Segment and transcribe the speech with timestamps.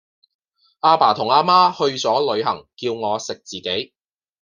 [0.79, 3.93] 阿爸同阿媽去左旅行，叫我食自己